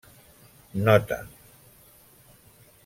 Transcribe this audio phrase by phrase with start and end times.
[0.87, 1.19] Nota: